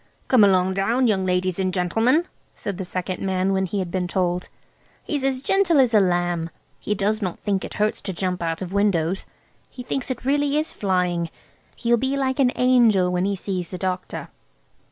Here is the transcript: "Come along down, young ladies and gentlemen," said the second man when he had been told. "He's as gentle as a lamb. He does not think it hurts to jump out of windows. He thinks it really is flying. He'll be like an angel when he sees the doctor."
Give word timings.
"Come 0.29 0.43
along 0.43 0.73
down, 0.73 1.05
young 1.05 1.27
ladies 1.27 1.59
and 1.59 1.71
gentlemen," 1.71 2.25
said 2.55 2.79
the 2.79 2.85
second 2.85 3.21
man 3.21 3.53
when 3.53 3.67
he 3.67 3.77
had 3.77 3.91
been 3.91 4.07
told. 4.07 4.49
"He's 5.03 5.23
as 5.23 5.43
gentle 5.43 5.79
as 5.79 5.93
a 5.93 5.99
lamb. 5.99 6.49
He 6.79 6.95
does 6.95 7.21
not 7.21 7.37
think 7.39 7.63
it 7.63 7.75
hurts 7.75 8.01
to 8.01 8.11
jump 8.11 8.41
out 8.41 8.63
of 8.63 8.73
windows. 8.73 9.27
He 9.69 9.83
thinks 9.83 10.09
it 10.09 10.25
really 10.25 10.57
is 10.57 10.73
flying. 10.73 11.29
He'll 11.75 11.97
be 11.97 12.17
like 12.17 12.39
an 12.39 12.51
angel 12.55 13.11
when 13.11 13.25
he 13.25 13.35
sees 13.35 13.69
the 13.69 13.77
doctor." 13.77 14.29